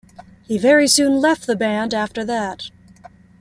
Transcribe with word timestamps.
He 0.47 0.57
very 0.57 0.87
soon 0.87 1.21
left 1.21 1.45
the 1.45 1.55
band 1.55 1.93
after 1.93 2.25
that. 2.25 2.71